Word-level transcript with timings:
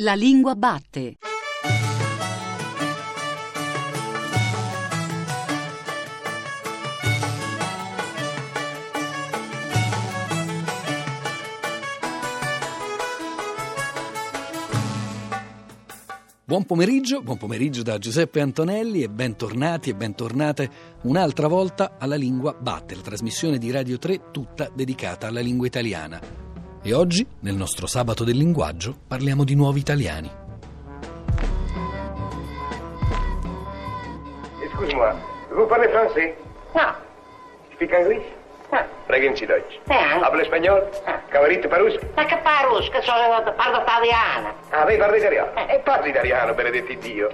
La 0.00 0.14
lingua 0.14 0.54
batte. 0.54 1.16
Buon 16.44 16.64
pomeriggio, 16.64 17.20
buon 17.22 17.36
pomeriggio 17.36 17.82
da 17.82 17.98
Giuseppe 17.98 18.40
Antonelli 18.40 19.02
e 19.02 19.08
bentornati 19.08 19.90
e 19.90 19.94
bentornate 19.96 20.70
un'altra 21.02 21.48
volta 21.48 21.96
alla 21.98 22.14
Lingua 22.14 22.52
Batte, 22.52 22.94
la 22.94 23.02
trasmissione 23.02 23.58
di 23.58 23.72
Radio 23.72 23.98
3 23.98 24.30
tutta 24.30 24.70
dedicata 24.72 25.26
alla 25.26 25.40
lingua 25.40 25.66
italiana. 25.66 26.47
E 26.82 26.94
oggi, 26.94 27.26
nel 27.40 27.54
nostro 27.54 27.86
sabato 27.86 28.24
del 28.24 28.36
linguaggio, 28.36 28.94
parliamo 29.06 29.44
di 29.44 29.54
nuovi 29.54 29.80
italiani. 29.80 30.30
Excuse-moi, 34.62 35.12
vous 35.50 35.66
parlez 35.68 35.90
français? 35.90 36.34
No. 36.74 36.94
Speak 37.74 37.92
English? 37.92 38.22
No. 38.70 38.78
Pregenci 39.06 39.44
Deutsch. 39.46 39.80
Eh. 39.88 39.94
Habla 40.22 40.42
espagnol? 40.42 40.88
Eh. 41.04 41.18
Cavarit 41.30 41.66
parus? 41.66 41.98
Ma 42.14 42.24
che 42.24 42.38
parus, 42.42 42.88
che 42.90 43.02
sono, 43.02 43.42
parlo 43.56 43.82
italiano. 43.82 44.54
Ah, 44.70 44.84
lei 44.84 44.96
parla 44.98 45.16
italiano? 45.16 45.50
Eh. 45.56 45.74
E 45.74 45.78
parli 45.80 46.10
italiano, 46.10 46.54
benedetti 46.54 46.96
Dio. 46.98 47.28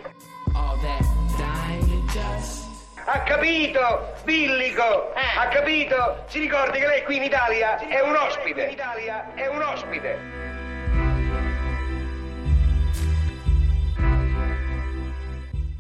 Ha 3.07 3.23
capito, 3.23 4.15
Billico! 4.25 5.15
Eh. 5.15 5.39
Ha 5.39 5.49
capito? 5.49 6.25
Si 6.27 6.39
ricordi 6.39 6.79
che 6.79 6.87
lei 6.87 7.05
qui 7.05 7.17
in 7.17 7.25
Italia 7.25 7.77
è 7.77 8.01
un 8.01 8.17
ospite. 8.17 8.65
In 8.65 8.73
Italia 8.73 9.35
è 9.35 9.47
un 9.47 9.61
ospite. 9.61 10.19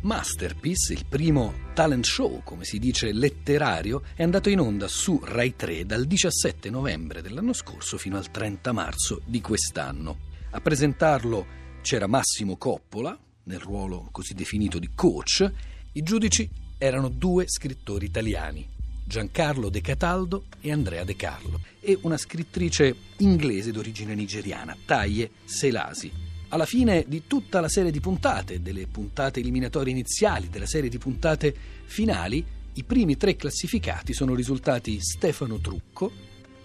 Masterpiece, 0.02 0.92
il 0.92 1.06
primo 1.08 1.54
talent 1.72 2.04
show, 2.04 2.42
come 2.44 2.64
si 2.64 2.78
dice, 2.78 3.10
letterario, 3.10 4.02
è 4.14 4.22
andato 4.22 4.50
in 4.50 4.60
onda 4.60 4.86
su 4.86 5.18
Rai 5.24 5.56
3 5.56 5.86
dal 5.86 6.04
17 6.04 6.68
novembre 6.68 7.22
dell'anno 7.22 7.54
scorso 7.54 7.96
fino 7.96 8.18
al 8.18 8.30
30 8.30 8.72
marzo 8.72 9.22
di 9.24 9.40
quest'anno. 9.40 10.18
A 10.50 10.60
presentarlo 10.60 11.46
c'era 11.80 12.06
Massimo 12.06 12.58
Coppola, 12.58 13.18
nel 13.44 13.60
ruolo 13.60 14.08
così 14.12 14.34
definito 14.34 14.78
di 14.78 14.90
coach. 14.94 15.50
I 15.92 16.02
giudici 16.02 16.62
erano 16.84 17.08
due 17.08 17.44
scrittori 17.48 18.04
italiani, 18.04 18.68
Giancarlo 19.06 19.70
De 19.70 19.80
Cataldo 19.80 20.44
e 20.60 20.70
Andrea 20.70 21.02
De 21.02 21.16
Carlo, 21.16 21.60
e 21.80 21.98
una 22.02 22.18
scrittrice 22.18 22.94
inglese 23.18 23.72
d'origine 23.72 24.14
nigeriana, 24.14 24.76
Taye 24.84 25.30
Selasi. 25.44 26.12
Alla 26.48 26.66
fine 26.66 27.04
di 27.08 27.26
tutta 27.26 27.60
la 27.60 27.70
serie 27.70 27.90
di 27.90 28.00
puntate, 28.00 28.60
delle 28.60 28.86
puntate 28.86 29.40
eliminatorie 29.40 29.92
iniziali, 29.92 30.50
della 30.50 30.66
serie 30.66 30.90
di 30.90 30.98
puntate 30.98 31.54
finali, 31.84 32.44
i 32.74 32.82
primi 32.82 33.16
tre 33.16 33.34
classificati 33.34 34.12
sono 34.12 34.34
risultati 34.34 35.00
Stefano 35.00 35.60
Trucco, 35.60 36.12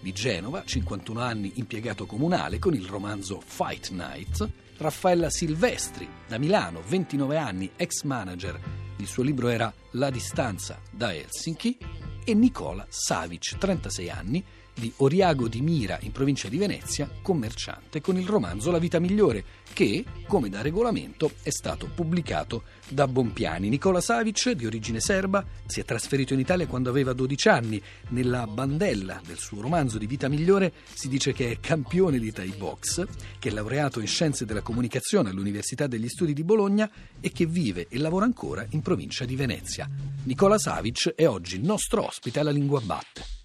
di 0.00 0.12
Genova, 0.12 0.64
51 0.66 1.20
anni 1.20 1.52
impiegato 1.54 2.04
comunale 2.04 2.58
con 2.58 2.74
il 2.74 2.84
romanzo 2.84 3.40
Fight 3.42 3.88
Night, 3.90 4.46
Raffaella 4.76 5.30
Silvestri, 5.30 6.06
da 6.28 6.38
Milano, 6.38 6.82
29 6.86 7.36
anni, 7.38 7.70
ex 7.76 8.02
manager, 8.02 8.88
il 9.00 9.06
suo 9.06 9.22
libro 9.22 9.48
era 9.48 9.72
La 9.92 10.10
distanza 10.10 10.78
da 10.90 11.14
Helsinki, 11.14 11.78
e 12.22 12.34
Nicola 12.34 12.86
Savic, 12.88 13.56
36 13.56 14.10
anni, 14.10 14.44
di 14.80 14.90
Oriago 14.96 15.46
di 15.46 15.60
Mira 15.60 15.98
in 16.00 16.10
provincia 16.10 16.48
di 16.48 16.56
Venezia, 16.56 17.08
commerciante, 17.22 18.00
con 18.00 18.18
il 18.18 18.26
romanzo 18.26 18.70
La 18.70 18.78
vita 18.78 18.98
migliore, 18.98 19.44
che, 19.72 20.04
come 20.26 20.48
da 20.48 20.62
regolamento, 20.62 21.32
è 21.42 21.50
stato 21.50 21.88
pubblicato 21.94 22.62
da 22.88 23.06
Bompiani. 23.06 23.68
Nicola 23.68 24.00
Savic, 24.00 24.50
di 24.52 24.66
origine 24.66 24.98
serba, 24.98 25.44
si 25.66 25.80
è 25.80 25.84
trasferito 25.84 26.32
in 26.32 26.40
Italia 26.40 26.66
quando 26.66 26.88
aveva 26.88 27.12
12 27.12 27.48
anni. 27.48 27.80
Nella 28.08 28.46
bandella 28.46 29.20
del 29.24 29.38
suo 29.38 29.60
romanzo 29.60 29.98
di 29.98 30.06
vita 30.06 30.28
migliore 30.28 30.72
si 30.92 31.08
dice 31.08 31.32
che 31.32 31.50
è 31.50 31.60
campione 31.60 32.18
di 32.18 32.32
Thai 32.32 32.54
Box, 32.56 33.06
che 33.38 33.50
è 33.50 33.52
laureato 33.52 34.00
in 34.00 34.06
scienze 34.06 34.46
della 34.46 34.62
comunicazione 34.62 35.28
all'Università 35.28 35.86
degli 35.86 36.08
Studi 36.08 36.32
di 36.32 36.42
Bologna 36.42 36.90
e 37.20 37.30
che 37.30 37.44
vive 37.44 37.86
e 37.88 37.98
lavora 37.98 38.24
ancora 38.24 38.66
in 38.70 38.80
provincia 38.80 39.26
di 39.26 39.36
Venezia. 39.36 39.88
Nicola 40.24 40.58
Savic 40.58 41.10
è 41.14 41.28
oggi 41.28 41.56
il 41.56 41.64
nostro 41.64 42.06
ospite 42.06 42.40
alla 42.40 42.50
Lingua 42.50 42.80
Batte. 42.80 43.39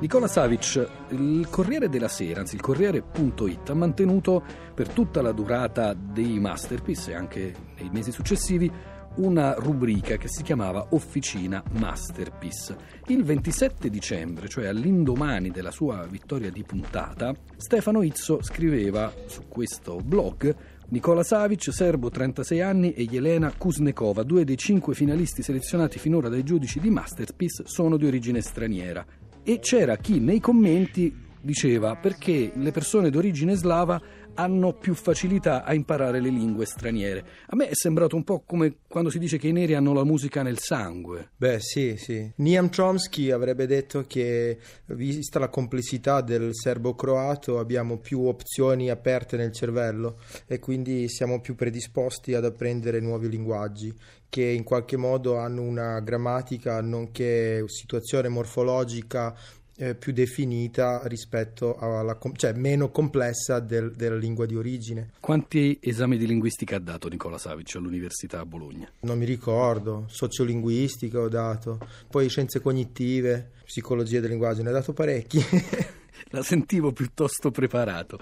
Nicola 0.00 0.26
Savic, 0.26 0.88
il 1.10 1.46
Corriere 1.48 1.88
della 1.88 2.08
Sera, 2.08 2.40
anzi 2.40 2.56
il 2.56 2.60
Corriere.it, 2.60 3.70
ha 3.70 3.74
mantenuto 3.74 4.42
per 4.74 4.88
tutta 4.88 5.22
la 5.22 5.32
durata 5.32 5.94
dei 5.94 6.38
Masterpiece 6.38 7.12
e 7.12 7.14
anche 7.14 7.54
nei 7.78 7.88
mesi 7.90 8.12
successivi 8.12 8.70
una 9.16 9.54
rubrica 9.54 10.16
che 10.16 10.28
si 10.28 10.42
chiamava 10.42 10.88
Officina 10.90 11.62
Masterpiece. 11.78 12.76
Il 13.06 13.24
27 13.24 13.88
dicembre, 13.88 14.48
cioè 14.48 14.66
all'indomani 14.66 15.50
della 15.50 15.70
sua 15.70 16.04
vittoria 16.06 16.50
di 16.50 16.64
puntata, 16.64 17.32
Stefano 17.56 18.02
Izzo 18.02 18.42
scriveva 18.42 19.12
su 19.26 19.42
questo 19.48 19.96
blog 20.04 20.54
Nicola 20.88 21.22
Savic, 21.22 21.72
serbo 21.72 22.10
36 22.10 22.60
anni, 22.60 22.92
e 22.92 23.06
Jelena 23.06 23.52
Kuznekova, 23.56 24.22
due 24.22 24.44
dei 24.44 24.58
cinque 24.58 24.94
finalisti 24.94 25.42
selezionati 25.42 25.98
finora 25.98 26.28
dai 26.28 26.42
giudici 26.42 26.78
di 26.78 26.90
Masterpiece, 26.90 27.64
sono 27.66 27.96
di 27.96 28.06
origine 28.06 28.42
straniera. 28.42 29.04
E 29.46 29.58
c'era 29.58 29.98
chi 29.98 30.20
nei 30.20 30.40
commenti 30.40 31.14
diceva 31.38 31.96
perché 31.96 32.50
le 32.54 32.70
persone 32.70 33.10
d'origine 33.10 33.54
slava 33.54 34.00
hanno 34.34 34.72
più 34.72 34.94
facilità 34.94 35.64
a 35.64 35.74
imparare 35.74 36.20
le 36.20 36.28
lingue 36.28 36.66
straniere. 36.66 37.24
A 37.46 37.56
me 37.56 37.68
è 37.68 37.74
sembrato 37.74 38.16
un 38.16 38.24
po' 38.24 38.42
come 38.44 38.76
quando 38.88 39.10
si 39.10 39.18
dice 39.18 39.38
che 39.38 39.48
i 39.48 39.52
neri 39.52 39.74
hanno 39.74 39.92
la 39.92 40.04
musica 40.04 40.42
nel 40.42 40.58
sangue. 40.58 41.30
Beh, 41.36 41.60
sì, 41.60 41.96
sì. 41.96 42.30
Niam 42.36 42.70
Chomsky 42.74 43.30
avrebbe 43.30 43.66
detto 43.66 44.04
che, 44.06 44.58
vista 44.86 45.38
la 45.38 45.48
complessità 45.48 46.20
del 46.20 46.50
serbo-croato, 46.52 47.58
abbiamo 47.58 47.98
più 47.98 48.26
opzioni 48.26 48.90
aperte 48.90 49.36
nel 49.36 49.52
cervello 49.52 50.18
e 50.46 50.58
quindi 50.58 51.08
siamo 51.08 51.40
più 51.40 51.54
predisposti 51.54 52.34
ad 52.34 52.44
apprendere 52.44 53.00
nuovi 53.00 53.28
linguaggi 53.28 53.94
che 54.34 54.42
in 54.42 54.64
qualche 54.64 54.96
modo 54.96 55.38
hanno 55.38 55.62
una 55.62 56.00
grammatica 56.00 56.80
nonché 56.80 57.62
situazione 57.66 58.28
morfologica 58.28 59.32
eh, 59.76 59.94
più 59.94 60.12
definita 60.12 61.02
rispetto 61.06 61.76
alla 61.76 62.18
cioè 62.36 62.52
meno 62.52 62.90
complessa 62.90 63.58
del- 63.60 63.92
della 63.92 64.16
lingua 64.16 64.46
di 64.46 64.54
origine. 64.54 65.10
Quanti 65.20 65.78
esami 65.80 66.16
di 66.16 66.26
linguistica 66.26 66.76
ha 66.76 66.80
dato 66.80 67.08
Nicola 67.08 67.38
Savic 67.38 67.74
all'Università 67.76 68.40
a 68.40 68.46
Bologna? 68.46 68.88
Non 69.00 69.18
mi 69.18 69.24
ricordo, 69.24 70.04
sociolinguistica 70.08 71.20
ho 71.20 71.28
dato, 71.28 71.78
poi 72.08 72.28
scienze 72.28 72.60
cognitive, 72.60 73.50
psicologia 73.64 74.20
del 74.20 74.30
linguaggio, 74.30 74.62
ne 74.62 74.70
ho 74.70 74.72
dato 74.72 74.92
parecchi. 74.92 75.42
La 76.30 76.42
sentivo 76.42 76.92
piuttosto 76.92 77.50
preparato. 77.50 78.18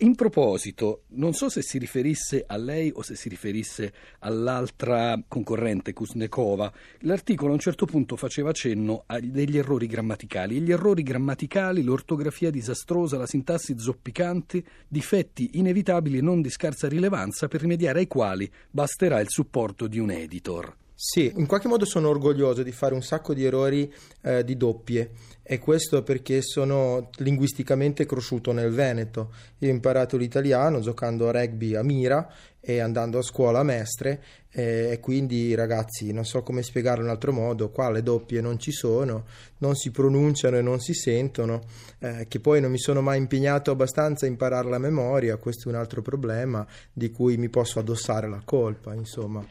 In 0.00 0.14
proposito, 0.14 1.02
non 1.14 1.32
so 1.32 1.48
se 1.48 1.60
si 1.60 1.76
riferisse 1.76 2.44
a 2.46 2.56
lei 2.56 2.92
o 2.94 3.02
se 3.02 3.16
si 3.16 3.28
riferisse 3.28 3.92
all'altra 4.20 5.20
concorrente 5.26 5.92
Kuznekova, 5.92 6.72
l'articolo 7.00 7.50
a 7.50 7.54
un 7.54 7.58
certo 7.58 7.84
punto 7.84 8.14
faceva 8.14 8.52
cenno 8.52 9.04
degli 9.20 9.58
errori 9.58 9.88
grammaticali 9.88 10.56
e 10.56 10.60
gli 10.60 10.70
errori 10.70 11.02
grammaticali, 11.02 11.82
l'ortografia 11.82 12.50
disastrosa, 12.50 13.18
la 13.18 13.26
sintassi 13.26 13.76
zoppicante, 13.76 14.62
difetti 14.86 15.50
inevitabili 15.54 16.18
e 16.18 16.22
non 16.22 16.42
di 16.42 16.50
scarsa 16.50 16.86
rilevanza 16.86 17.48
per 17.48 17.62
rimediare 17.62 17.98
ai 17.98 18.06
quali 18.06 18.48
basterà 18.70 19.18
il 19.18 19.30
supporto 19.30 19.88
di 19.88 19.98
un 19.98 20.12
editor. 20.12 20.76
Sì, 21.00 21.32
in 21.36 21.46
qualche 21.46 21.68
modo 21.68 21.84
sono 21.84 22.08
orgoglioso 22.08 22.64
di 22.64 22.72
fare 22.72 22.92
un 22.92 23.04
sacco 23.04 23.32
di 23.32 23.44
errori 23.44 23.88
eh, 24.20 24.42
di 24.42 24.56
doppie 24.56 25.10
e 25.44 25.60
questo 25.60 26.02
perché 26.02 26.42
sono 26.42 27.10
linguisticamente 27.18 28.04
cresciuto 28.04 28.50
nel 28.50 28.72
Veneto. 28.72 29.32
Io 29.58 29.68
ho 29.68 29.72
imparato 29.72 30.16
l'italiano 30.16 30.80
giocando 30.80 31.28
a 31.28 31.30
rugby 31.30 31.76
a 31.76 31.84
Mira 31.84 32.28
e 32.58 32.80
andando 32.80 33.18
a 33.18 33.22
scuola 33.22 33.60
a 33.60 33.62
Mestre 33.62 34.20
eh, 34.50 34.90
e 34.90 34.98
quindi 34.98 35.54
ragazzi 35.54 36.12
non 36.12 36.24
so 36.24 36.42
come 36.42 36.64
spiegarlo 36.64 37.04
in 37.04 37.10
altro 37.10 37.32
modo, 37.32 37.70
qua 37.70 37.92
le 37.92 38.02
doppie 38.02 38.40
non 38.40 38.58
ci 38.58 38.72
sono, 38.72 39.24
non 39.58 39.76
si 39.76 39.92
pronunciano 39.92 40.56
e 40.56 40.62
non 40.62 40.80
si 40.80 40.94
sentono, 40.94 41.62
eh, 42.00 42.26
che 42.26 42.40
poi 42.40 42.60
non 42.60 42.72
mi 42.72 42.78
sono 42.78 43.02
mai 43.02 43.18
impegnato 43.18 43.70
abbastanza 43.70 44.26
a 44.26 44.28
imparare 44.28 44.68
la 44.68 44.78
memoria, 44.78 45.36
questo 45.36 45.68
è 45.68 45.72
un 45.72 45.78
altro 45.78 46.02
problema 46.02 46.66
di 46.92 47.12
cui 47.12 47.36
mi 47.36 47.50
posso 47.50 47.78
addossare 47.78 48.28
la 48.28 48.42
colpa, 48.44 48.94
insomma. 48.94 49.46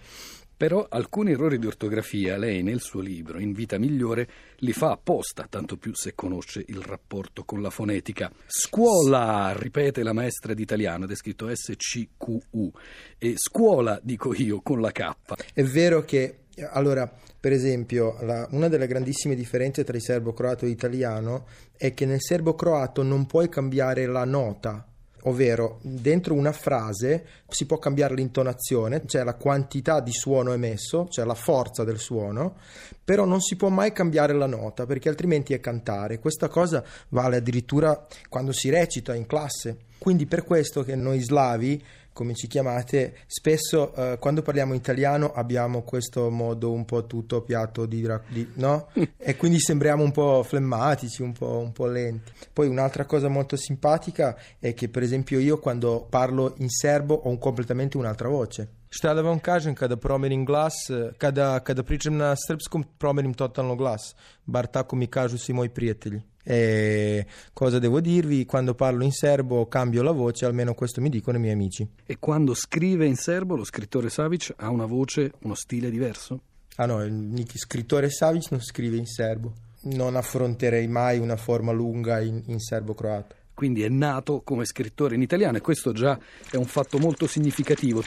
Però 0.57 0.88
alcuni 0.89 1.33
errori 1.33 1.59
di 1.59 1.68
ortografia 1.68 2.36
lei 2.36 2.63
nel 2.63 2.81
suo 2.81 3.00
libro, 3.00 3.39
In 3.39 3.54
vita 3.54 3.77
migliore, 3.77 4.27
li 4.57 4.74
fa 4.74 4.89
apposta, 4.92 5.45
tanto 5.48 5.77
più 5.77 5.94
se 5.94 6.15
conosce 6.15 6.63
il 6.68 6.81
rapporto 6.81 7.44
con 7.44 7.62
la 7.62 7.69
fonetica. 7.69 8.31
Scuola, 8.48 9.54
ripete 9.56 10.01
la 10.01 10.13
maestra 10.13 10.56
d'italiano, 10.56 11.04
ed 11.04 11.12
è 11.12 11.15
scritto 11.15 11.48
SCQU, 11.54 12.71
e 13.19 13.33
scuola, 13.38 14.00
dico 14.01 14.33
io, 14.33 14.62
con 14.62 14.81
la 14.81 14.92
K. 14.92 15.15
È 15.54 15.63
vero 15.63 16.04
che 16.04 16.39
Allora, 16.71 17.07
per 17.39 17.51
esempio, 17.51 18.18
la- 18.21 18.48
una 18.50 18.68
delle 18.68 18.88
grandissime 18.88 19.36
differenze 19.36 19.83
tra 19.83 19.95
il 19.95 20.01
serbo-croato 20.01 20.65
e 20.65 20.69
l'italiano 20.69 21.45
è 21.77 21.94
che 21.94 22.07
nel 22.07 22.19
serbo-croato 22.19 23.04
non 23.04 23.27
puoi 23.27 23.48
cambiare 23.48 24.07
la 24.07 24.25
nota, 24.25 24.83
ovvero 25.28 25.80
dentro 25.82 26.34
una 26.34 26.52
frase 26.52 27.26
si 27.50 27.66
può 27.66 27.78
cambiare 27.78 28.16
l'intonazione, 28.16 29.04
cioè 29.06 29.24
la 29.24 29.36
quantità 29.36 30.00
di 30.00 30.12
suono 30.12 30.54
emesso, 30.54 31.08
cioè 31.10 31.26
la 31.26 31.34
forza 31.34 31.84
del 31.84 32.00
suono, 32.00 32.56
però 33.04 33.26
non 33.26 33.42
si 33.42 33.56
può 33.56 33.70
mai 33.70 33.92
cambiare 33.92 34.34
la 34.34 34.48
nota 34.48 34.86
perché 34.86 35.10
altrimenti 35.10 35.54
è 35.54 35.60
cantare. 35.60 36.20
Questa 36.20 36.48
cosa 36.48 36.84
vale 37.10 37.38
addirittura 37.38 38.06
quando 38.30 38.52
si 38.52 38.70
recita 38.70 39.14
in 39.14 39.26
classe. 39.26 39.78
Quindi 39.98 40.26
per 40.26 40.44
questo 40.44 40.84
che 40.84 40.96
noi 40.96 41.20
slavi 41.20 41.84
come 42.18 42.34
ci 42.34 42.48
chiamate, 42.48 43.18
spesso 43.28 43.94
eh, 43.94 44.18
quando 44.18 44.42
parliamo 44.42 44.74
italiano 44.74 45.31
abbiamo 45.34 45.84
questo 45.84 46.31
modo 46.31 46.72
un 46.72 46.84
po' 46.84 47.06
tutto 47.06 47.44
piatto 47.44 47.86
di, 47.86 48.04
di- 48.30 48.50
no? 48.56 48.88
e 49.18 49.36
quindi 49.36 49.60
sembriamo 49.60 50.02
un 50.02 50.12
po' 50.12 50.42
flemmatici, 50.42 51.22
un 51.22 51.31
po', 51.31 51.60
un 51.60 51.72
po' 51.72 51.86
lenti. 51.86 52.31
Poi 52.52 52.68
un'altra 52.68 53.06
cosa 53.06 53.28
molto 53.28 53.56
simpatica 53.56 54.36
è 54.58 54.74
che 54.74 54.90
per 54.90 55.04
esempio 55.04 55.38
io 55.38 55.60
quando 55.60 56.08
parlo 56.10 56.56
in 56.58 56.69
serbo 56.69 57.14
ho 57.14 57.30
un- 57.30 57.38
completamente 57.38 57.98
un'altra 57.98 58.30
voce. 58.30 58.68
Šta 58.89 59.13
da 59.13 59.22
vam 59.22 59.39
kažem 59.39 59.75
kada 59.75 59.98
promenim 59.98 60.45
glas, 60.45 60.74
kada, 61.18 61.60
kada 61.60 61.84
pričam 61.84 62.18
na 62.18 62.36
srpskom 62.48 62.84
promenim 62.98 63.34
totalno 63.34 63.75
glas, 63.75 64.16
bar 64.45 64.68
tako 64.68 64.95
mi 64.95 65.07
kažu 65.07 65.38
svi 65.38 65.54
moji 65.54 65.69
prijatelji. 65.69 66.22
E 66.50 67.25
cosa 67.54 67.80
devo 67.80 68.00
dirvi? 68.00 68.45
Quando 68.45 68.74
parlo 68.74 69.04
in 69.04 69.12
serbo 69.12 69.66
cambio 69.66 70.01
la 70.01 70.12
voce, 70.12 70.45
almeno 70.45 70.74
questo 70.74 71.01
mi 71.01 71.10
dicono 71.10 71.38
i 71.38 71.42
miei 71.42 71.54
amici. 71.54 71.86
E 72.06 72.18
quando 72.19 72.54
scrive 72.54 73.06
in 73.06 73.16
serbo, 73.16 73.57
lo 73.57 73.66
scrittore 73.66 74.10
Savic 74.10 74.54
ha 74.56 74.69
una 74.69 74.86
voce, 74.86 75.33
uno 75.42 75.56
stile 75.56 75.90
diverso? 75.90 76.42
Ah 76.78 76.86
no, 76.86 77.04
il 77.04 77.45
scrittore 77.54 78.10
Savic 78.10 78.51
non 78.51 78.62
scrive 78.62 78.95
in 78.95 79.06
serbo. 79.06 79.54
Non 79.81 80.16
affronterei 80.16 80.88
mai 80.88 81.19
una 81.19 81.36
forma 81.36 81.74
lunga 81.74 82.22
in, 82.22 82.42
in 82.45 82.60
serbo-croato. 82.60 83.36
Quindi 83.54 83.81
è 83.83 83.90
nato 83.90 84.42
come 84.42 84.66
scrittore 84.66 85.16
in 85.16 85.22
italiano 85.22 85.57
e 85.57 85.62
questo 85.62 85.92
già 85.92 86.18
è 86.50 86.56
un 86.56 86.66
fatto 86.66 86.98
molto 86.98 87.28
significativo. 87.28 88.04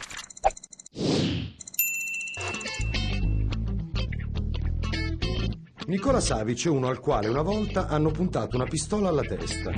Nicola 5.91 6.21
Savic 6.21 6.67
è 6.67 6.69
uno 6.69 6.87
al 6.87 7.01
quale 7.01 7.27
una 7.27 7.43
volta 7.43 7.89
hanno 7.89 8.13
puntato 8.13 8.55
una 8.55 8.65
pistola 8.65 9.09
alla 9.09 9.23
testa. 9.23 9.73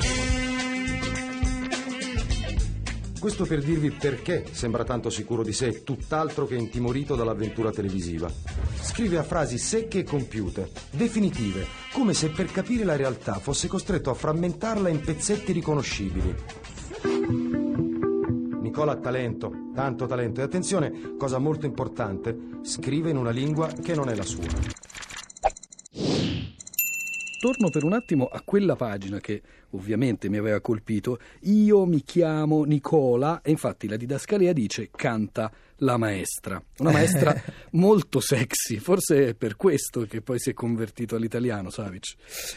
Questo 3.19 3.47
per 3.47 3.63
dirvi 3.63 3.91
perché 3.91 4.45
sembra 4.51 4.85
tanto 4.85 5.09
sicuro 5.09 5.43
di 5.43 5.55
sé, 5.55 5.85
tutt'altro 5.85 6.45
che 6.45 6.57
intimorito 6.57 7.17
dall'avventura 7.17 7.71
televisiva. 7.71 8.31
Scrive 8.79 9.17
a 9.17 9.23
frasi 9.23 9.57
secche 9.57 10.01
e 10.01 10.05
compiute, 10.05 10.71
definitive, 10.91 11.67
come 11.95 12.13
se 12.13 12.29
per 12.29 12.53
capire 12.53 12.85
la 12.85 12.97
realtà 12.97 13.39
fosse 13.39 13.67
costretto 13.67 14.11
a 14.11 14.15
frammentarla 14.15 14.91
in 14.91 15.01
pezzetti 15.01 15.53
riconoscibili. 15.53 16.35
Nicola 18.73 18.93
ha 18.93 18.97
talento, 18.97 19.53
tanto 19.75 20.07
talento 20.07 20.41
e 20.41 20.45
attenzione, 20.45 21.15
cosa 21.19 21.37
molto 21.37 21.67
importante, 21.67 22.35
scrive 22.63 23.11
in 23.11 23.19
una 23.19 23.29
lingua 23.29 23.67
che 23.67 23.95
non 23.95 24.09
è 24.09 24.15
la 24.15 24.23
sua. 24.23 24.47
Torno 27.39 27.69
per 27.69 27.85
un 27.85 27.93
attimo 27.93 28.25
a 28.33 28.41
quella 28.43 28.75
pagina 28.75 29.21
che 29.21 29.43
ovviamente 29.73 30.31
mi 30.31 30.39
aveva 30.39 30.63
colpito. 30.63 31.19
Io 31.43 31.85
mi 31.85 32.03
chiamo 32.03 32.65
Nicola 32.65 33.43
e 33.43 33.51
infatti 33.51 33.87
la 33.89 33.99
didascalia 33.99 34.55
dice 34.55 34.89
canta 34.91 35.53
la 35.83 35.97
maestra. 35.97 36.63
Una 36.79 36.91
maestra 36.91 37.35
molto 37.73 38.21
sexy, 38.21 38.79
forse 38.79 39.29
è 39.29 39.35
per 39.35 39.57
questo 39.57 40.07
che 40.07 40.21
poi 40.21 40.39
si 40.39 40.51
è 40.51 40.55
convertito 40.55 41.17
all'italiano, 41.17 41.71
Savic. 41.71 42.15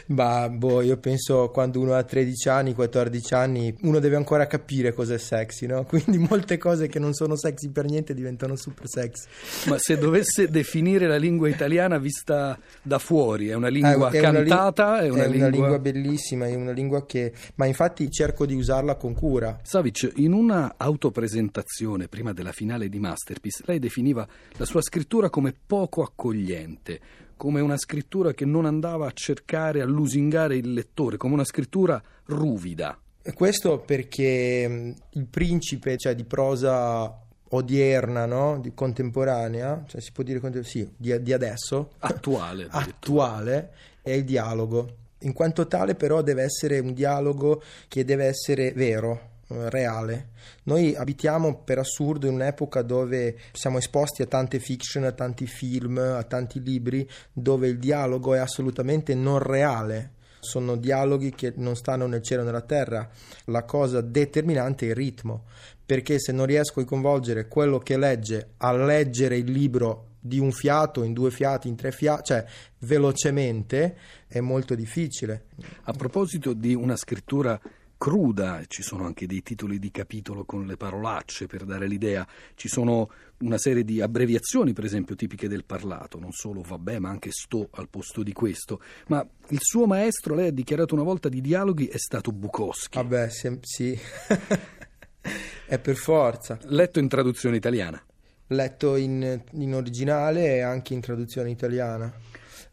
Ma 0.08 0.48
boh, 0.48 0.80
io 0.80 0.96
penso 0.98 1.50
quando 1.50 1.80
uno 1.80 1.94
ha 1.94 2.02
13 2.02 2.48
anni, 2.48 2.74
14 2.74 3.34
anni, 3.34 3.76
uno 3.82 3.98
deve 3.98 4.16
ancora 4.16 4.46
capire 4.46 4.92
cos'è 4.92 5.18
sexy, 5.18 5.66
no? 5.66 5.84
Quindi 5.88 6.18
molte 6.18 6.56
cose 6.58 6.88
che 6.88 6.98
non 6.98 7.12
sono 7.12 7.36
sexy 7.36 7.70
per 7.70 7.84
niente 7.84 8.14
diventano 8.14 8.56
super 8.56 8.88
sexy. 8.88 9.26
Ma 9.68 9.78
se 9.78 9.98
dovesse 9.98 10.48
definire 10.48 11.06
la 11.06 11.16
lingua 11.16 11.48
italiana 11.48 11.98
vista 11.98 12.58
da 12.82 12.98
fuori, 12.98 13.48
è 13.48 13.54
una 13.54 13.68
lingua 13.68 14.10
Eh, 14.10 14.20
è 14.20 14.28
una 14.28 14.40
li- 14.40 14.48
cantata, 14.48 15.00
è 15.00 15.08
una, 15.08 15.24
è 15.24 15.28
lingua... 15.28 15.48
una 15.48 15.56
lingua 15.56 15.78
bellissima, 15.78 16.46
è 16.46 16.54
una 16.54 16.72
lingua 16.72 17.04
che... 17.04 17.32
Ma 17.56 17.66
infatti 17.66 18.10
cerco 18.10 18.46
di 18.46 18.54
usarla 18.54 18.94
con 18.94 19.14
cura. 19.14 19.58
Savic, 19.62 20.12
in 20.16 20.32
una 20.32 20.74
autopresentazione 20.76 22.08
prima 22.08 22.32
della 22.32 22.52
finale 22.52 22.88
di 22.88 22.98
Masterpiece, 23.16 23.62
lei 23.64 23.78
definiva 23.78 24.28
la 24.58 24.64
sua 24.66 24.82
scrittura 24.82 25.30
come 25.30 25.54
poco 25.54 26.02
accogliente, 26.02 27.00
come 27.38 27.62
una 27.62 27.78
scrittura 27.78 28.34
che 28.34 28.44
non 28.44 28.66
andava 28.66 29.06
a 29.06 29.12
cercare, 29.12 29.80
a 29.80 29.86
lusingare 29.86 30.56
il 30.56 30.74
lettore, 30.74 31.16
come 31.16 31.32
una 31.32 31.44
scrittura 31.44 32.00
ruvida. 32.26 32.98
E 33.22 33.32
questo 33.32 33.80
perché 33.80 34.68
mh, 34.68 34.94
il 35.12 35.26
principe, 35.26 35.96
cioè 35.96 36.14
di 36.14 36.24
prosa 36.24 37.22
odierna, 37.48 38.26
no? 38.26 38.60
Di 38.60 38.74
contemporanea, 38.74 39.84
cioè 39.86 40.00
si 40.02 40.12
può 40.12 40.22
dire 40.22 40.40
sì, 40.62 40.86
di, 40.94 41.22
di 41.22 41.32
adesso, 41.32 41.92
Attuale, 42.00 42.66
attuale, 42.70 43.72
è 44.02 44.10
il 44.10 44.24
dialogo. 44.24 45.04
In 45.20 45.32
quanto 45.32 45.66
tale 45.66 45.94
però 45.94 46.20
deve 46.20 46.42
essere 46.42 46.78
un 46.78 46.92
dialogo 46.92 47.62
che 47.88 48.04
deve 48.04 48.26
essere 48.26 48.72
vero, 48.72 49.35
reale. 49.48 50.30
Noi 50.64 50.94
abitiamo 50.94 51.62
per 51.62 51.78
assurdo 51.78 52.26
in 52.26 52.34
un'epoca 52.34 52.82
dove 52.82 53.36
siamo 53.52 53.78
esposti 53.78 54.22
a 54.22 54.26
tante 54.26 54.58
fiction, 54.58 55.04
a 55.04 55.12
tanti 55.12 55.46
film, 55.46 55.98
a 55.98 56.22
tanti 56.24 56.62
libri, 56.62 57.08
dove 57.32 57.68
il 57.68 57.78
dialogo 57.78 58.34
è 58.34 58.38
assolutamente 58.38 59.14
non 59.14 59.38
reale. 59.38 60.12
Sono 60.40 60.76
dialoghi 60.76 61.34
che 61.34 61.52
non 61.56 61.76
stanno 61.76 62.06
nel 62.06 62.22
cielo 62.22 62.42
e 62.42 62.44
nella 62.44 62.60
terra. 62.60 63.08
La 63.46 63.64
cosa 63.64 64.00
determinante 64.00 64.86
è 64.86 64.90
il 64.90 64.94
ritmo, 64.94 65.44
perché 65.84 66.18
se 66.18 66.32
non 66.32 66.46
riesco 66.46 66.80
a 66.80 66.84
coinvolgere 66.84 67.48
quello 67.48 67.78
che 67.78 67.96
legge 67.96 68.50
a 68.58 68.72
leggere 68.72 69.38
il 69.38 69.50
libro 69.50 70.14
di 70.20 70.38
un 70.38 70.50
fiato, 70.50 71.04
in 71.04 71.12
due 71.12 71.30
fiati, 71.30 71.68
in 71.68 71.76
tre 71.76 71.92
fiati, 71.92 72.24
cioè 72.24 72.44
velocemente, 72.80 73.96
è 74.26 74.40
molto 74.40 74.74
difficile. 74.74 75.46
A 75.84 75.92
proposito 75.92 76.52
di 76.52 76.74
una 76.74 76.96
scrittura 76.96 77.60
cruda, 77.98 78.62
ci 78.66 78.82
sono 78.82 79.04
anche 79.06 79.26
dei 79.26 79.42
titoli 79.42 79.78
di 79.78 79.90
capitolo 79.90 80.44
con 80.44 80.66
le 80.66 80.76
parolacce 80.76 81.46
per 81.46 81.64
dare 81.64 81.86
l'idea, 81.86 82.26
ci 82.54 82.68
sono 82.68 83.10
una 83.38 83.58
serie 83.58 83.84
di 83.84 84.00
abbreviazioni, 84.00 84.72
per 84.72 84.84
esempio, 84.84 85.14
tipiche 85.14 85.48
del 85.48 85.64
parlato, 85.64 86.18
non 86.18 86.32
solo 86.32 86.62
vabbè, 86.62 86.98
ma 86.98 87.08
anche 87.10 87.30
sto 87.30 87.68
al 87.72 87.88
posto 87.88 88.22
di 88.22 88.32
questo. 88.32 88.80
Ma 89.08 89.26
il 89.48 89.58
suo 89.60 89.86
maestro, 89.86 90.34
lei 90.34 90.48
ha 90.48 90.52
dichiarato 90.52 90.94
una 90.94 91.02
volta 91.04 91.28
di 91.28 91.40
dialoghi, 91.40 91.86
è 91.86 91.98
stato 91.98 92.32
Bukowski, 92.32 92.96
Vabbè, 92.98 93.28
se- 93.28 93.58
sì, 93.62 93.98
è 95.66 95.78
per 95.78 95.96
forza. 95.96 96.58
letto 96.64 96.98
in 96.98 97.08
traduzione 97.08 97.56
italiana. 97.56 98.02
Letto 98.48 98.94
in, 98.96 99.42
in 99.52 99.74
originale 99.74 100.56
e 100.56 100.60
anche 100.60 100.94
in 100.94 101.00
traduzione 101.00 101.50
italiana. 101.50 102.12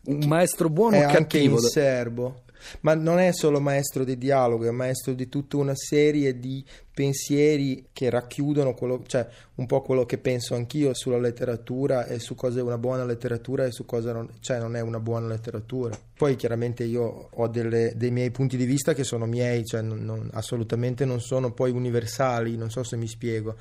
Un 0.05 0.19
maestro 0.27 0.69
buono 0.69 0.97
o 0.97 0.99
anche 0.99 1.39
in 1.39 1.49
cattivo? 1.49 1.59
serbo. 1.59 2.43
Ma 2.81 2.93
non 2.95 3.19
è 3.19 3.31
solo 3.33 3.59
maestro 3.59 4.03
di 4.03 4.17
dialogo, 4.17 4.67
è 4.67 4.71
maestro 4.71 5.13
di 5.13 5.29
tutta 5.29 5.57
una 5.57 5.75
serie 5.75 6.39
di 6.39 6.63
pensieri 6.93 7.87
che 7.91 8.09
racchiudono 8.09 8.73
quello, 8.75 9.01
cioè 9.07 9.27
un 9.55 9.65
po' 9.65 9.81
quello 9.81 10.05
che 10.05 10.19
penso 10.19 10.53
anch'io 10.53 10.93
sulla 10.93 11.17
letteratura 11.17 12.05
e 12.05 12.19
su 12.19 12.35
cosa 12.35 12.59
è 12.59 12.61
una 12.61 12.77
buona 12.77 13.03
letteratura 13.03 13.65
e 13.65 13.71
su 13.71 13.85
cosa 13.85 14.13
non, 14.13 14.29
cioè 14.39 14.59
non 14.59 14.75
è 14.75 14.79
una 14.81 14.99
buona 14.99 15.27
letteratura. 15.27 15.97
Poi 16.15 16.35
chiaramente 16.35 16.83
io 16.83 17.29
ho 17.31 17.47
delle- 17.47 17.93
dei 17.95 18.11
miei 18.11 18.29
punti 18.29 18.57
di 18.57 18.65
vista 18.65 18.93
che 18.93 19.03
sono 19.03 19.25
miei, 19.25 19.65
cioè 19.65 19.81
non- 19.81 20.03
non- 20.05 20.29
assolutamente 20.33 21.03
non 21.05 21.19
sono 21.19 21.51
poi 21.51 21.71
universali, 21.71 22.55
non 22.55 22.69
so 22.69 22.83
se 22.83 22.95
mi 22.95 23.07
spiego. 23.07 23.55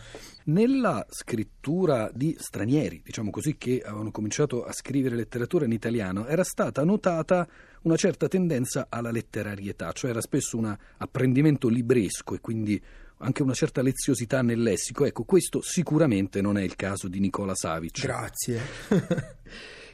Nella 0.45 1.05
scrittura 1.09 2.11
di 2.13 2.37
stranieri, 2.39 3.01
diciamo 3.05 3.31
così, 3.31 3.57
che 3.57 3.81
avevano 3.85 4.11
cominciato 4.11 4.65
a 4.65 4.73
scrivere 4.73 5.17
letteratura 5.17 5.65
in 5.65 5.73
italiano, 5.73 6.27
era 6.27 6.45
stata 6.45 6.85
notata 6.85 7.49
una 7.83 7.97
certa 7.97 8.29
tendenza 8.29 8.87
alla 8.89 9.11
letterarietà, 9.11 9.93
cioè 9.93 10.11
era 10.11 10.21
spesso 10.21 10.57
un 10.57 10.77
apprendimento 10.99 11.69
libresco 11.69 12.35
e 12.35 12.41
quindi 12.41 12.81
anche 13.19 13.43
una 13.43 13.55
certa 13.55 13.83
leziosità 13.83 14.43
nel 14.43 14.63
lessico. 14.63 15.05
Ecco, 15.05 15.25
questo 15.25 15.61
sicuramente 15.63 16.41
non 16.41 16.59
è 16.59 16.63
il 16.63 16.77
caso 16.77 17.09
di 17.09 17.21
Nicola 17.21 17.55
Savic. 17.55 18.01
Grazie. 18.01 18.61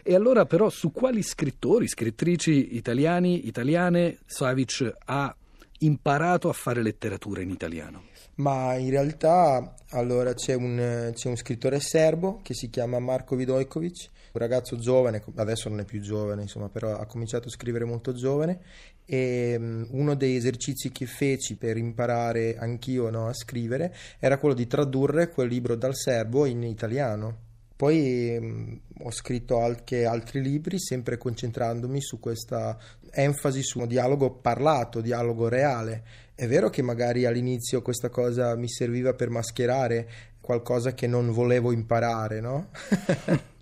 E 0.02 0.14
allora 0.14 0.46
però 0.46 0.70
su 0.70 0.90
quali 0.90 1.22
scrittori, 1.22 1.86
scrittrici 1.86 2.76
italiani, 2.76 3.46
italiane, 3.46 4.18
Savic 4.24 4.90
ha 5.04 5.36
imparato 5.80 6.48
a 6.48 6.54
fare 6.54 6.82
letteratura 6.82 7.42
in 7.42 7.50
italiano? 7.50 8.04
Ma 8.36 8.74
in 8.76 8.88
realtà 8.88 9.74
allora 9.90 10.32
c'è 10.32 10.54
un, 10.54 11.10
c'è 11.12 11.28
un 11.28 11.36
scrittore 11.36 11.80
serbo 11.80 12.40
che 12.42 12.54
si 12.54 12.70
chiama 12.70 12.98
Marko 12.98 13.36
Vidojkovic, 13.36 14.08
un 14.38 14.46
ragazzo 14.46 14.76
giovane, 14.76 15.22
adesso 15.34 15.68
non 15.68 15.80
è 15.80 15.84
più 15.84 16.00
giovane, 16.00 16.42
insomma, 16.42 16.68
però 16.68 16.96
ha 16.96 17.06
cominciato 17.06 17.48
a 17.48 17.50
scrivere 17.50 17.84
molto 17.84 18.12
giovane 18.12 18.60
e 19.04 19.56
uno 19.90 20.14
dei 20.14 20.36
esercizi 20.36 20.90
che 20.92 21.06
feci 21.06 21.56
per 21.56 21.76
imparare 21.76 22.56
anch'io 22.56 23.10
no, 23.10 23.26
a 23.26 23.34
scrivere 23.34 23.94
era 24.18 24.38
quello 24.38 24.54
di 24.54 24.66
tradurre 24.66 25.30
quel 25.30 25.48
libro 25.48 25.74
dal 25.74 25.96
serbo 25.96 26.46
in 26.46 26.62
italiano. 26.62 27.46
Poi 27.74 28.38
mh, 28.40 28.80
ho 29.04 29.10
scritto 29.10 29.60
anche 29.60 30.04
altri 30.04 30.42
libri, 30.42 30.80
sempre 30.80 31.16
concentrandomi 31.16 32.00
su 32.00 32.18
questa 32.18 32.76
enfasi 33.10 33.62
su 33.62 33.80
un 33.80 33.86
dialogo 33.86 34.30
parlato, 34.30 35.00
dialogo 35.00 35.48
reale. 35.48 36.02
È 36.34 36.46
vero 36.46 36.70
che 36.70 36.82
magari 36.82 37.24
all'inizio 37.24 37.82
questa 37.82 38.10
cosa 38.10 38.54
mi 38.56 38.68
serviva 38.68 39.14
per 39.14 39.30
mascherare 39.30 40.08
qualcosa 40.40 40.92
che 40.92 41.06
non 41.06 41.32
volevo 41.32 41.72
imparare, 41.72 42.40
no? 42.40 42.68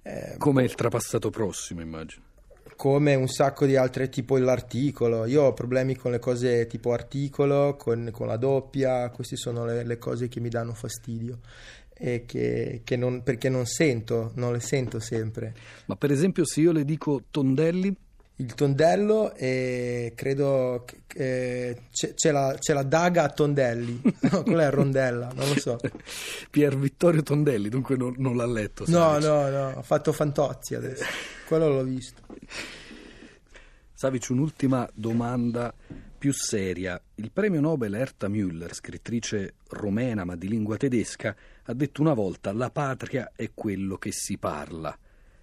Come 0.46 0.62
il 0.62 0.76
trapassato 0.76 1.28
prossimo, 1.28 1.80
immagino 1.80 2.22
come 2.76 3.16
un 3.16 3.26
sacco 3.26 3.66
di 3.66 3.74
altre, 3.74 4.08
tipo 4.08 4.36
l'articolo. 4.36 5.24
Io 5.24 5.42
ho 5.42 5.52
problemi 5.52 5.96
con 5.96 6.12
le 6.12 6.20
cose 6.20 6.68
tipo 6.68 6.92
articolo, 6.92 7.74
con, 7.74 8.10
con 8.12 8.28
la 8.28 8.36
doppia, 8.36 9.10
queste 9.10 9.34
sono 9.34 9.64
le, 9.64 9.82
le, 9.82 9.98
cose 9.98 10.28
che 10.28 10.38
mi 10.38 10.48
danno 10.48 10.72
fastidio. 10.72 11.40
E 11.92 12.24
che, 12.26 12.82
che 12.84 12.96
non, 12.96 13.24
perché 13.24 13.48
non 13.48 13.66
sento, 13.66 14.30
non 14.34 14.52
le 14.52 14.60
sento 14.60 15.00
sempre. 15.00 15.52
Ma 15.86 15.96
per 15.96 16.12
esempio, 16.12 16.44
se 16.44 16.60
io 16.60 16.70
le 16.70 16.84
dico 16.84 17.24
tondelli, 17.28 17.92
il 18.38 18.54
tondello 18.54 19.34
e 19.34 20.12
credo 20.14 20.84
che 21.06 21.82
c'è, 21.90 22.14
c'è, 22.14 22.30
la, 22.30 22.54
c'è, 22.58 22.74
la, 22.74 22.82
daga 22.82 23.24
a 23.24 23.30
tondelli, 23.30 24.00
no, 24.30 24.42
quella 24.42 24.64
è 24.64 24.70
rondella, 24.70 25.30
non 25.34 25.48
lo 25.48 25.58
so. 25.58 25.78
Pier 26.50 26.76
Vittorio 26.76 27.22
Tondelli, 27.22 27.68
dunque 27.68 27.96
non, 27.96 28.14
non 28.18 28.36
l'ha 28.36 28.46
letto. 28.46 28.84
No, 28.88 29.18
no, 29.18 29.48
no, 29.48 29.72
ho 29.76 29.82
fatto 29.82 30.12
Fantozzi 30.12 30.74
adesso, 30.74 31.04
quello 31.46 31.68
l'ho 31.68 31.84
visto. 31.84 32.22
Savic, 33.94 34.26
un'ultima 34.28 34.86
domanda 34.92 35.72
più 36.18 36.32
seria. 36.32 37.00
Il 37.14 37.30
premio 37.32 37.60
Nobel 37.60 37.94
Erta 37.94 38.28
Müller, 38.28 38.74
scrittrice 38.74 39.54
romena 39.68 40.24
ma 40.24 40.36
di 40.36 40.48
lingua 40.48 40.76
tedesca, 40.76 41.34
ha 41.62 41.72
detto 41.72 42.02
una 42.02 42.12
volta 42.12 42.52
la 42.52 42.70
patria 42.70 43.32
è 43.34 43.50
quello 43.54 43.96
che 43.96 44.10
si 44.12 44.36
parla. 44.36 44.96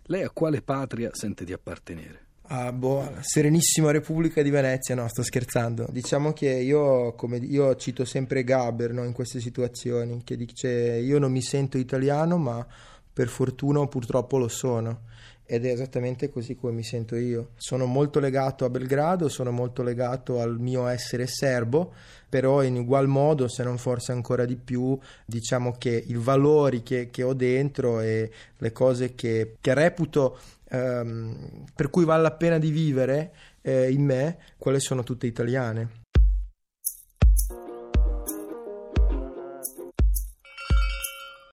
Lei 0.03 0.21
a 0.21 0.29
quale 0.29 0.61
patria 0.61 1.09
sente 1.13 1.45
di 1.45 1.53
appartenere? 1.53 2.25
Ah, 2.47 2.73
boh, 2.73 3.09
Serenissima 3.21 3.91
Repubblica 3.91 4.41
di 4.41 4.49
Venezia, 4.49 4.95
no, 4.95 5.07
sto 5.07 5.23
scherzando. 5.23 5.87
Diciamo 5.89 6.33
che 6.33 6.49
io, 6.49 7.13
come, 7.13 7.37
io 7.37 7.75
cito 7.77 8.03
sempre 8.03 8.43
Gaber 8.43 8.91
no, 8.91 9.05
in 9.05 9.13
queste 9.13 9.39
situazioni, 9.39 10.23
che 10.25 10.35
dice 10.35 10.69
io 10.69 11.19
non 11.19 11.31
mi 11.31 11.41
sento 11.41 11.77
italiano, 11.77 12.37
ma 12.37 12.65
per 13.13 13.29
fortuna 13.29 13.87
purtroppo 13.87 14.37
lo 14.37 14.49
sono. 14.49 15.11
Ed 15.45 15.65
è 15.65 15.71
esattamente 15.71 16.29
così 16.29 16.55
come 16.55 16.73
mi 16.73 16.83
sento 16.83 17.15
io. 17.15 17.51
Sono 17.55 17.85
molto 17.85 18.19
legato 18.19 18.65
a 18.65 18.69
Belgrado, 18.69 19.29
sono 19.29 19.51
molto 19.51 19.81
legato 19.81 20.41
al 20.41 20.59
mio 20.59 20.87
essere 20.87 21.27
serbo, 21.27 21.93
però 22.27 22.61
in 22.61 22.75
ugual 22.75 23.07
modo, 23.07 23.47
se 23.47 23.63
non 23.63 23.77
forse 23.77 24.11
ancora 24.11 24.45
di 24.45 24.57
più, 24.57 24.97
diciamo 25.25 25.75
che 25.77 26.03
i 26.07 26.15
valori 26.15 26.83
che, 26.83 27.09
che 27.09 27.23
ho 27.23 27.33
dentro 27.33 28.01
e 28.01 28.29
le 28.57 28.71
cose 28.73 29.15
che, 29.15 29.55
che 29.61 29.73
reputo 29.73 30.37
ehm, 30.73 31.65
per 31.73 31.89
cui 31.89 32.03
vale 32.03 32.23
la 32.23 32.33
pena 32.33 32.57
di 32.57 32.71
vivere 32.71 33.33
eh, 33.61 33.91
in 33.91 34.03
me, 34.03 34.37
quelle 34.57 34.79
sono 34.79 35.03
tutte 35.03 35.27
italiane. 35.27 36.02